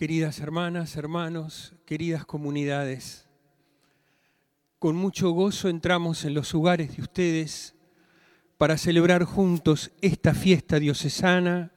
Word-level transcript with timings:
Queridas 0.00 0.40
hermanas, 0.40 0.96
hermanos, 0.96 1.74
queridas 1.84 2.24
comunidades, 2.24 3.28
con 4.78 4.96
mucho 4.96 5.30
gozo 5.32 5.68
entramos 5.68 6.24
en 6.24 6.32
los 6.32 6.54
hogares 6.54 6.96
de 6.96 7.02
ustedes 7.02 7.74
para 8.56 8.78
celebrar 8.78 9.24
juntos 9.24 9.90
esta 10.00 10.32
fiesta 10.32 10.80
diocesana 10.80 11.70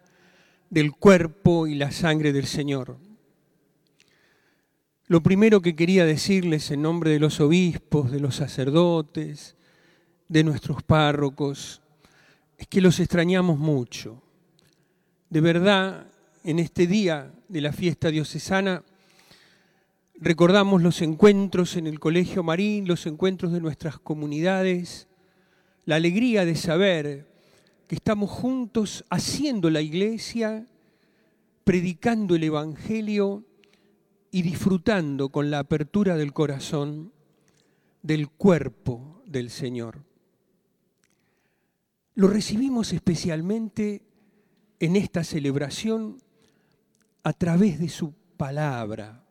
del 0.69 0.93
cuerpo 0.93 1.67
y 1.67 1.75
la 1.75 1.91
sangre 1.91 2.31
del 2.31 2.45
Señor. 2.45 2.97
Lo 5.07 5.21
primero 5.21 5.59
que 5.61 5.75
quería 5.75 6.05
decirles 6.05 6.71
en 6.71 6.81
nombre 6.81 7.11
de 7.11 7.19
los 7.19 7.41
obispos, 7.41 8.09
de 8.09 8.21
los 8.21 8.37
sacerdotes, 8.37 9.57
de 10.29 10.45
nuestros 10.45 10.81
párrocos, 10.81 11.81
es 12.57 12.67
que 12.67 12.79
los 12.79 13.01
extrañamos 13.01 13.59
mucho. 13.59 14.23
De 15.29 15.41
verdad, 15.41 16.12
en 16.43 16.59
este 16.59 16.87
día 16.87 17.31
de 17.47 17.61
la 17.61 17.71
fiesta 17.71 18.09
diocesana, 18.09 18.83
recordamos 20.15 20.81
los 20.81 21.01
encuentros 21.01 21.77
en 21.77 21.87
el 21.87 21.99
Colegio 21.99 22.43
Marín, 22.43 22.87
los 22.87 23.05
encuentros 23.05 23.53
de 23.53 23.61
nuestras 23.61 23.97
comunidades, 23.97 25.07
la 25.85 25.95
alegría 25.95 26.43
de 26.43 26.55
saber 26.55 27.27
que 27.87 27.95
estamos 27.95 28.29
juntos 28.29 29.05
haciendo 29.09 29.69
la 29.69 29.81
iglesia, 29.81 30.67
predicando 31.63 32.35
el 32.35 32.43
Evangelio 32.43 33.45
y 34.29 34.41
disfrutando 34.41 35.29
con 35.29 35.49
la 35.49 35.59
apertura 35.59 36.17
del 36.17 36.33
corazón 36.33 37.13
del 38.01 38.29
cuerpo 38.29 39.21
del 39.25 39.49
Señor. 39.49 40.03
Lo 42.15 42.27
recibimos 42.27 42.91
especialmente 42.91 44.01
en 44.79 44.97
esta 44.97 45.23
celebración 45.23 46.17
a 47.23 47.33
través 47.33 47.79
de 47.79 47.89
su 47.89 48.13
palabra. 48.37 49.23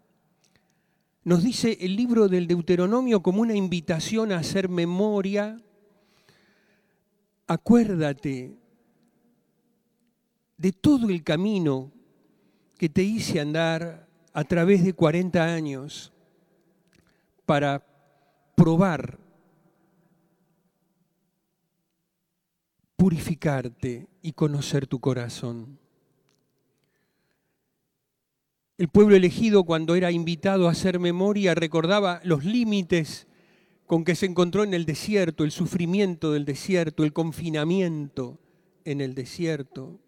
Nos 1.24 1.44
dice 1.44 1.78
el 1.80 1.94
libro 1.94 2.28
del 2.28 2.48
Deuteronomio 2.48 3.22
como 3.22 3.42
una 3.42 3.54
invitación 3.54 4.32
a 4.32 4.38
hacer 4.38 4.68
memoria. 4.68 5.56
Acuérdate 7.46 8.56
de 10.56 10.72
todo 10.72 11.10
el 11.10 11.22
camino 11.22 11.92
que 12.78 12.88
te 12.88 13.02
hice 13.02 13.40
andar 13.40 14.08
a 14.32 14.44
través 14.44 14.82
de 14.84 14.94
40 14.94 15.44
años 15.44 16.12
para 17.44 17.84
probar 18.56 19.18
purificarte 22.96 24.08
y 24.22 24.32
conocer 24.32 24.86
tu 24.86 25.00
corazón. 25.00 25.81
El 28.82 28.88
pueblo 28.88 29.14
elegido 29.14 29.62
cuando 29.62 29.94
era 29.94 30.10
invitado 30.10 30.66
a 30.66 30.72
hacer 30.72 30.98
memoria 30.98 31.54
recordaba 31.54 32.20
los 32.24 32.44
límites 32.44 33.28
con 33.86 34.02
que 34.02 34.16
se 34.16 34.26
encontró 34.26 34.64
en 34.64 34.74
el 34.74 34.86
desierto, 34.86 35.44
el 35.44 35.52
sufrimiento 35.52 36.32
del 36.32 36.44
desierto, 36.44 37.04
el 37.04 37.12
confinamiento 37.12 38.40
en 38.84 39.00
el 39.00 39.14
desierto. 39.14 40.00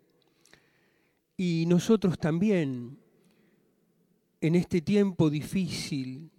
Y 1.36 1.66
nosotros 1.68 2.18
también, 2.18 2.98
en 4.40 4.56
este 4.56 4.80
tiempo 4.80 5.30
difícil, 5.30 6.32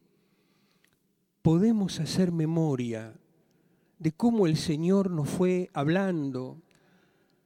podemos 1.42 2.02
hacer 2.02 2.34
memoria 2.34 3.14
de 3.98 4.12
cómo 4.12 4.46
el 4.46 4.58
Señor 4.58 5.10
nos 5.10 5.30
fue 5.30 5.70
hablando 5.72 6.62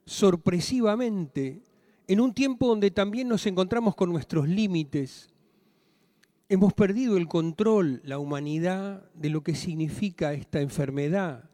sorpresivamente 0.08 1.62
en 2.10 2.20
un 2.20 2.34
tiempo 2.34 2.68
donde 2.68 2.92
también 2.92 3.30
nos 3.30 3.46
encontramos 3.46 3.96
con 3.96 4.10
nuestros 4.10 4.50
límites. 4.50 5.30
Hemos 6.50 6.74
perdido 6.74 7.16
el 7.16 7.28
control, 7.28 8.02
la 8.04 8.20
humanidad, 8.20 9.10
de 9.14 9.30
lo 9.30 9.42
que 9.44 9.56
significa 9.56 10.34
esta 10.34 10.60
enfermedad. 10.60 11.50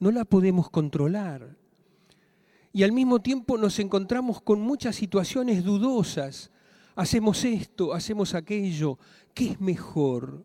No 0.00 0.10
la 0.10 0.24
podemos 0.24 0.70
controlar. 0.70 1.56
Y 2.72 2.82
al 2.82 2.90
mismo 2.90 3.20
tiempo 3.20 3.56
nos 3.56 3.78
encontramos 3.78 4.40
con 4.40 4.60
muchas 4.60 4.96
situaciones 4.96 5.62
dudosas. 5.62 6.50
Hacemos 6.96 7.44
esto, 7.44 7.94
hacemos 7.94 8.34
aquello. 8.34 8.98
¿Qué 9.32 9.50
es 9.50 9.60
mejor? 9.60 10.44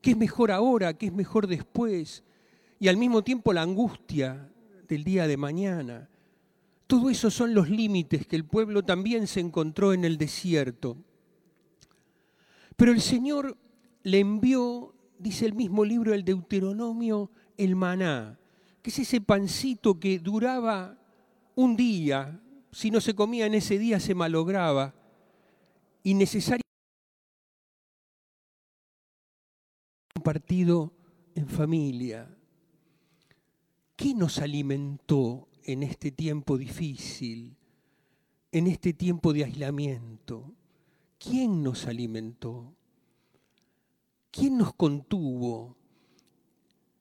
¿Qué 0.00 0.10
es 0.10 0.16
mejor 0.16 0.52
ahora? 0.52 0.94
¿Qué 0.94 1.06
es 1.06 1.12
mejor 1.12 1.48
después? 1.48 2.22
y 2.80 2.88
al 2.88 2.96
mismo 2.96 3.22
tiempo 3.22 3.52
la 3.52 3.62
angustia 3.62 4.50
del 4.88 5.04
día 5.04 5.28
de 5.28 5.36
mañana. 5.36 6.08
Todo 6.90 7.08
eso 7.08 7.30
son 7.30 7.54
los 7.54 7.70
límites 7.70 8.26
que 8.26 8.34
el 8.34 8.44
pueblo 8.44 8.82
también 8.82 9.28
se 9.28 9.38
encontró 9.38 9.92
en 9.92 10.04
el 10.04 10.18
desierto. 10.18 10.96
Pero 12.74 12.90
el 12.90 13.00
Señor 13.00 13.56
le 14.02 14.18
envió, 14.18 14.92
dice 15.16 15.46
el 15.46 15.54
mismo 15.54 15.84
libro 15.84 16.10
del 16.10 16.24
Deuteronomio, 16.24 17.30
el 17.56 17.76
maná, 17.76 18.40
que 18.82 18.90
es 18.90 18.98
ese 18.98 19.20
pancito 19.20 20.00
que 20.00 20.18
duraba 20.18 20.98
un 21.54 21.76
día, 21.76 22.42
si 22.72 22.90
no 22.90 23.00
se 23.00 23.14
comía 23.14 23.46
en 23.46 23.54
ese 23.54 23.78
día 23.78 24.00
se 24.00 24.16
malograba, 24.16 24.92
y 26.02 26.14
necesario 26.14 26.64
compartido 30.12 30.92
en 31.36 31.46
familia. 31.46 32.36
¿Qué 33.94 34.12
nos 34.12 34.38
alimentó 34.38 35.49
en 35.72 35.82
este 35.82 36.10
tiempo 36.10 36.58
difícil, 36.58 37.56
en 38.52 38.66
este 38.66 38.92
tiempo 38.92 39.32
de 39.32 39.44
aislamiento? 39.44 40.52
¿Quién 41.18 41.62
nos 41.62 41.86
alimentó? 41.86 42.74
¿Quién 44.30 44.58
nos 44.58 44.74
contuvo? 44.74 45.76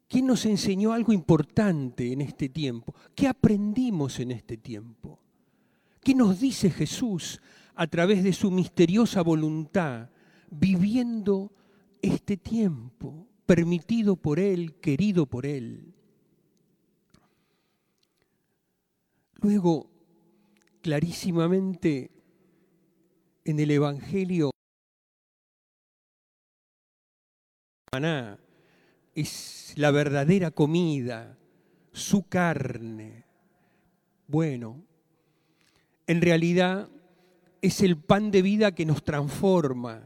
¿Quién 0.08 0.26
nos 0.26 0.46
enseñó 0.46 0.92
algo 0.92 1.14
importante 1.14 2.12
en 2.12 2.22
este 2.22 2.50
tiempo? 2.50 2.94
¿Qué 3.16 3.28
aprendimos 3.28 4.20
en 4.20 4.32
este 4.32 4.58
tiempo? 4.58 5.20
¿Qué 6.02 6.16
nos 6.16 6.40
dice 6.40 6.72
Jesús 6.72 7.40
a 7.76 7.88
través 7.88 8.24
de 8.24 8.34
su 8.34 8.50
misteriosa 8.50 9.22
voluntad, 9.22 10.10
viviendo 10.50 11.54
este 12.02 12.38
tiempo, 12.38 13.28
permitido 13.46 14.16
por 14.16 14.40
Él, 14.40 14.74
querido 14.82 15.28
por 15.28 15.46
Él? 15.46 15.94
Luego, 19.42 19.90
clarísimamente 20.82 22.12
en 23.46 23.60
el 23.60 23.72
Evangelio, 23.72 24.52
es 29.16 29.74
la 29.78 29.92
verdadera 29.92 30.52
comida, 30.52 31.38
su 31.92 32.28
carne. 32.28 33.26
Bueno, 34.28 34.84
en 36.06 36.22
realidad 36.22 36.90
es 37.62 37.82
el 37.82 37.98
pan 37.98 38.32
de 38.32 38.42
vida 38.42 38.74
que 38.74 38.86
nos 38.86 39.04
transforma, 39.04 40.06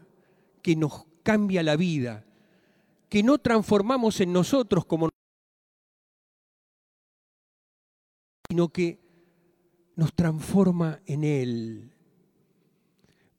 que 0.62 0.76
nos 0.76 1.06
cambia 1.24 1.64
la 1.64 1.76
vida, 1.76 2.26
que 3.10 3.24
no 3.24 3.38
transformamos 3.38 4.22
en 4.22 4.32
nosotros 4.32 4.86
como 4.86 5.10
sino 8.50 8.70
que 8.70 9.03
nos 9.96 10.14
transforma 10.14 11.00
en 11.06 11.24
Él. 11.24 11.92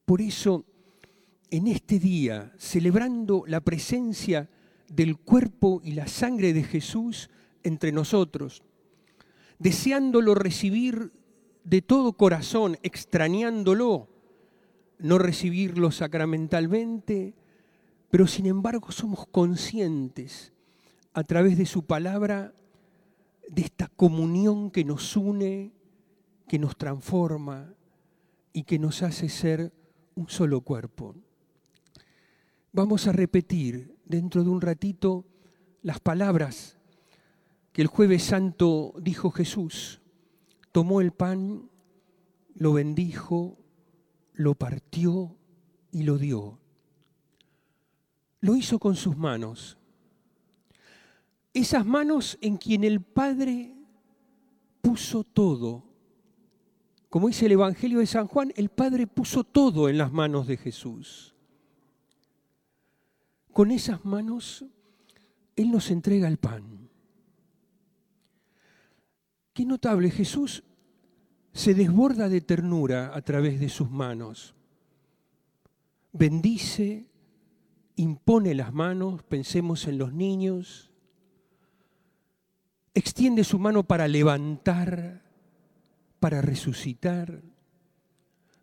Por 0.05 0.21
eso, 0.21 0.65
en 1.51 1.67
este 1.67 1.99
día, 1.99 2.53
celebrando 2.59 3.45
la 3.47 3.61
presencia 3.61 4.49
del 4.89 5.17
cuerpo 5.17 5.81
y 5.83 5.93
la 5.93 6.07
sangre 6.07 6.53
de 6.53 6.63
Jesús 6.63 7.31
entre 7.63 7.91
nosotros, 7.93 8.63
deseándolo 9.59 10.35
recibir 10.35 11.13
de 11.65 11.81
todo 11.81 12.13
corazón, 12.13 12.79
extrañándolo, 12.83 14.09
no 14.99 15.19
recibirlo 15.19 15.91
sacramentalmente, 15.91 17.35
pero 18.11 18.27
sin 18.27 18.47
embargo 18.47 18.93
somos 18.93 19.27
conscientes 19.27 20.53
a 21.15 21.25
través 21.25 21.59
de 21.59 21.67
su 21.67 21.85
palabra 21.85 22.53
de 23.49 23.63
esta 23.63 23.89
comunión 23.89 24.71
que 24.71 24.85
nos 24.85 25.17
une 25.17 25.73
que 26.47 26.59
nos 26.59 26.77
transforma 26.77 27.75
y 28.53 28.65
que 28.65 28.79
nos 28.79 29.03
hace 29.03 29.29
ser 29.29 29.73
un 30.15 30.29
solo 30.29 30.61
cuerpo. 30.61 31.15
Vamos 32.73 33.07
a 33.07 33.13
repetir 33.13 33.97
dentro 34.05 34.43
de 34.45 34.51
un 34.51 34.61
ratito 34.61 35.25
las 35.83 36.01
palabras 36.01 36.79
que 37.73 37.83
el 37.83 37.89
jueves 37.89 38.23
santo 38.25 38.95
dijo 39.01 39.31
Jesús. 39.31 40.01
Tomó 40.73 41.01
el 41.01 41.13
pan, 41.13 41.71
lo 42.55 42.73
bendijo, 42.73 43.59
lo 44.33 44.55
partió 44.55 45.37
y 45.91 46.03
lo 46.03 46.19
dio. 46.19 46.59
Lo 48.41 48.57
hizo 48.57 48.79
con 48.79 48.97
sus 48.97 49.17
manos. 49.17 49.79
Esas 51.53 51.87
manos 51.87 52.37
en 52.41 52.57
quien 52.57 52.85
el 52.85 53.01
Padre 53.01 53.75
puso 54.83 55.25
todo 55.25 55.94
como 57.15 57.29
dice 57.29 57.47
el 57.47 57.53
Evangelio 57.53 58.01
de 58.01 58.07
San 58.07 58.27
Juan, 58.27 58.53
el 58.57 58.71
Padre 58.71 59.07
puso 59.07 59.45
todo 59.45 59.89
en 59.89 59.99
las 59.99 60.11
manos 60.11 60.49
de 60.49 60.57
Jesús. 60.57 61.37
con 63.53 63.71
esas 63.71 64.05
manos 64.05 64.65
Él 65.55 65.71
nos 65.71 65.93
entrega 65.93 66.27
el 66.27 66.39
pan. 66.39 66.91
Qué 69.53 69.65
notable, 69.65 70.11
Jesús 70.11 70.65
se 71.53 71.73
desborda 71.75 72.29
de 72.29 72.41
ternura 72.41 73.13
a 73.15 73.23
través 73.23 73.61
de 73.61 73.69
sus 73.69 73.89
manos. 73.89 74.57
Bendice, 76.13 77.07
impone 77.95 78.57
las 78.57 78.75
manos, 78.75 79.23
pensemos 79.23 79.87
en 79.87 79.99
los 79.99 80.13
niños, 80.13 80.91
extiende 82.93 83.45
su 83.45 83.61
mano 83.61 83.85
para 83.85 84.09
levantar, 84.09 85.24
para 86.25 86.41
resucitar, 86.41 87.43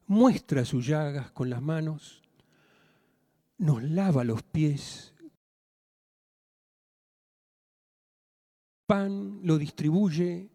muestra 0.08 0.66
sus 0.66 0.88
llagas 0.88 1.30
con 1.30 1.48
las 1.52 1.62
manos, 1.62 2.24
nos 3.60 3.84
lava 3.84 4.24
los 4.24 4.42
pies, 4.42 5.13
pan 8.88 9.42
lo 9.44 9.60
distribuye, 9.60 10.50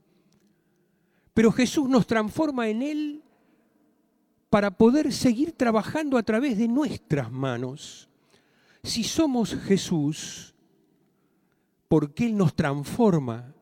pero 1.33 1.53
Jesús 1.53 1.89
nos 1.89 2.09
transforma 2.09 2.69
en 2.69 2.83
Él 2.83 3.23
para 4.51 4.77
poder 4.77 5.13
seguir 5.13 5.53
trabajando 5.53 6.19
a 6.19 6.25
través 6.25 6.59
de 6.59 6.67
nuestras 6.67 7.31
manos. 7.31 8.09
Si 8.83 9.05
somos 9.05 9.55
Jesús, 9.55 10.57
porque 11.87 12.27
Él 12.27 12.37
nos 12.37 12.57
transforma, 12.57 13.55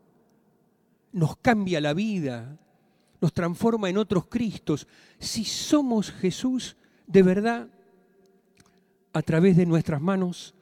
nos 1.12 1.36
cambia 1.36 1.82
la 1.82 1.92
vida, 1.92 2.58
nos 3.24 3.32
transforma 3.32 3.88
en 3.88 3.96
otros 3.96 4.26
Cristos. 4.26 4.86
Si 5.18 5.46
somos 5.46 6.12
Jesús, 6.12 6.76
de 7.06 7.22
verdad, 7.22 7.70
a 9.14 9.22
través 9.22 9.56
de 9.56 9.64
nuestras 9.64 10.02
manos 10.02 10.54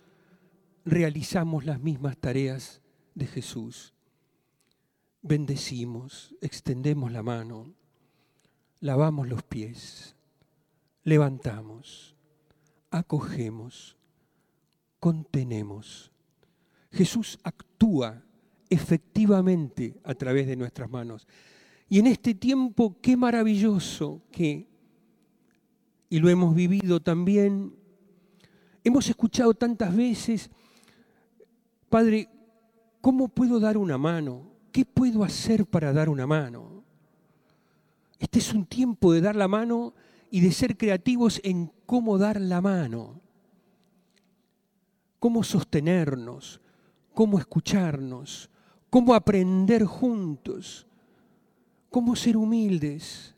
realizamos 0.85 1.65
las 1.65 1.81
mismas 1.81 2.17
tareas 2.19 2.81
de 3.17 3.27
Jesús 3.27 3.93
bendecimos, 5.23 6.37
extendemos 6.41 7.11
la 7.11 7.25
mano, 7.25 7.75
lavamos 8.79 9.27
los 9.27 9.43
pies, 9.43 10.15
levantamos, 11.03 12.15
acogemos, 12.93 13.97
contenemos. 15.01 16.13
Jesús 16.93 17.41
actúa 17.43 18.23
efectivamente 18.71 20.01
a 20.05 20.15
través 20.15 20.47
de 20.47 20.55
nuestras 20.55 20.89
manos. 20.89 21.27
Y 21.93 21.99
en 21.99 22.07
este 22.07 22.33
tiempo, 22.33 22.97
qué 23.03 23.19
maravilloso 23.19 24.23
que, 24.33 24.67
y 26.09 26.21
lo 26.21 26.31
hemos 26.31 26.55
vivido 26.55 27.01
también, 27.01 27.75
hemos 28.83 29.11
escuchado 29.11 29.53
tantas 29.53 29.95
veces, 29.95 30.49
Padre, 31.91 32.31
¿cómo 33.03 33.29
puedo 33.29 33.61
dar 33.61 33.77
una 33.77 33.99
mano? 33.99 34.53
¿qué 34.73 34.87
puedo 34.87 35.23
hacer 35.23 35.67
para 35.67 35.93
dar 35.93 36.09
una 36.09 36.27
mano? 36.27 36.83
Este 38.19 38.39
es 38.39 38.55
un 38.55 38.65
tiempo 38.65 39.13
de 39.13 39.21
dar 39.21 39.37
la 39.37 39.47
mano 39.47 39.93
y 40.31 40.41
de 40.41 40.51
ser 40.51 40.79
creativos 40.79 41.43
en 41.45 41.71
cómo 41.85 42.17
dar 42.17 42.41
la 42.41 42.63
mano, 42.63 43.21
cómo 45.19 45.45
sostenernos, 45.45 46.63
cómo 47.13 47.39
escucharnos, 47.39 48.49
cómo 48.89 49.13
aprender 49.15 49.85
juntos, 49.85 50.87
cómo 51.93 52.17
ser 52.17 52.37
humildes, 52.37 53.37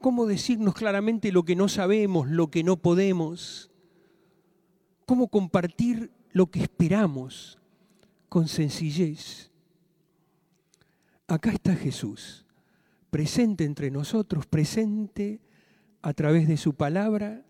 cómo 0.00 0.26
decirnos 0.26 0.74
claramente 0.74 1.32
lo 1.32 1.44
que 1.44 1.56
no 1.56 1.68
sabemos, 1.68 2.28
lo 2.28 2.52
que 2.52 2.62
no 2.62 2.76
podemos, 2.76 3.72
cómo 5.04 5.26
compartir 5.26 6.12
lo 6.30 6.46
que 6.46 6.60
esperamos 6.60 7.58
con 8.28 8.46
sencillez 8.46 9.48
acá 11.28 11.50
está 11.50 11.76
Jesús, 11.76 12.46
presente 13.10 13.64
entre 13.64 13.90
nosotros, 13.90 14.46
presente 14.46 15.40
a 16.02 16.14
través 16.14 16.48
de 16.48 16.56
su 16.56 16.74
palabra 16.74 17.44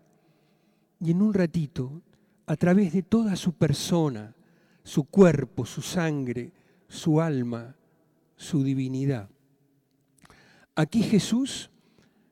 y 0.99 1.11
en 1.11 1.21
un 1.21 1.33
ratito, 1.33 2.01
a 2.45 2.55
través 2.57 2.93
de 2.93 3.03
toda 3.03 3.35
su 3.37 3.53
persona, 3.53 4.35
su 4.83 5.05
cuerpo, 5.05 5.65
su 5.65 5.81
sangre, 5.81 6.51
su 6.89 7.21
alma, 7.21 7.75
su 8.35 8.63
divinidad. 8.63 9.29
Aquí 10.79 11.03
Jesús 11.03 11.71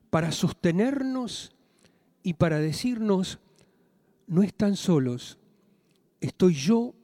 para 0.10 0.32
sostenernos 0.32 1.52
y 2.24 2.36
para 2.36 2.60
decirnos, 2.60 3.40
no 4.26 4.42
están 4.42 4.78
solos, 4.78 5.38
estoy 6.22 6.54
yo 6.54 6.96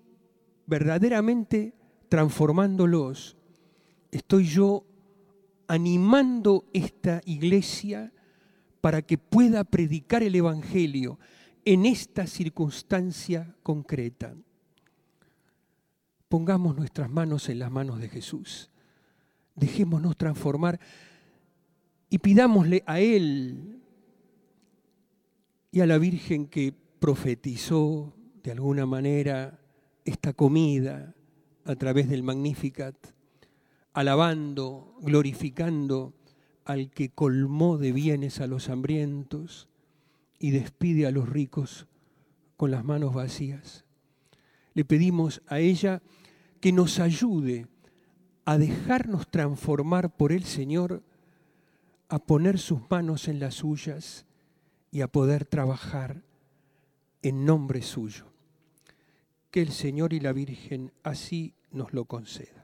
verdaderamente 0.68 1.76
transformándolos 2.08 3.36
estoy 4.10 4.46
yo 4.46 4.86
animando 5.68 6.64
esta 6.72 7.20
iglesia 7.26 8.14
para 8.80 9.02
que 9.02 9.18
pueda 9.18 9.66
predicar 9.66 10.24
el 10.24 10.36
Evangelio 10.36 11.20
en 11.66 11.86
esta 11.86 12.26
circunstancia 12.26 13.54
concreta. 13.64 14.34
Pongamos 16.30 16.78
nuestras 16.78 17.10
manos 17.10 17.50
en 17.50 17.60
las 17.60 17.70
manos 17.70 18.00
de 18.00 18.08
Jesús. 18.08 18.72
Dejémonos 19.56 20.16
transformar 20.16 20.80
y 22.14 22.20
pidámosle 22.20 22.84
a 22.86 23.00
Él 23.00 23.82
y 25.72 25.80
a 25.80 25.88
la 25.88 25.98
Virgen 25.98 26.46
que 26.46 26.72
profetizó 27.00 28.14
de 28.44 28.52
alguna 28.52 28.86
manera 28.86 29.60
esta 30.06 30.34
comida 30.34 31.16
a 31.66 31.76
través 31.76 32.08
del 32.08 32.22
Magnificat 32.22 32.96
alabando, 33.94 34.94
glorificando 35.02 36.14
al 36.66 36.92
que 36.92 37.10
colmó 37.10 37.80
de 37.80 37.92
bienes 37.92 38.42
a 38.42 38.46
los 38.46 38.70
hambrientos 38.70 39.68
y 40.38 40.52
despide 40.52 41.08
a 41.08 41.12
los 41.12 41.28
ricos 41.28 41.88
con 42.58 42.70
las 42.70 42.86
manos 42.86 43.16
vacías. 43.16 43.86
Le 44.76 44.86
pedimos 44.86 45.42
a 45.48 45.58
ella 45.58 46.04
que 46.62 46.74
nos 46.74 47.00
ayude 47.00 47.66
a 48.46 48.60
dejarnos 48.60 49.28
transformar 49.32 50.16
por 50.16 50.32
el 50.32 50.44
Señor, 50.44 51.02
a 52.14 52.20
poner 52.20 52.60
sus 52.60 52.80
manos 52.92 53.28
en 53.28 53.40
las 53.40 53.56
suyas 53.56 54.28
y 54.92 55.02
a 55.02 55.08
poder 55.08 55.46
trabajar 55.46 56.22
en 57.24 57.44
nombre 57.44 57.82
suyo. 57.82 58.26
Que 59.50 59.64
el 59.64 59.72
Señor 59.72 60.14
y 60.14 60.20
la 60.20 60.32
Virgen 60.32 60.92
así 61.02 61.56
nos 61.72 61.92
lo 61.92 62.06
concedan. 62.06 62.63